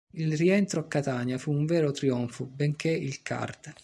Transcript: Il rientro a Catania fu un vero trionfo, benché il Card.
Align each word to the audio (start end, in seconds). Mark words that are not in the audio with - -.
Il 0.13 0.35
rientro 0.35 0.79
a 0.79 0.87
Catania 0.87 1.37
fu 1.37 1.51
un 1.51 1.67
vero 1.67 1.91
trionfo, 1.91 2.47
benché 2.47 2.89
il 2.89 3.21
Card. 3.21 3.71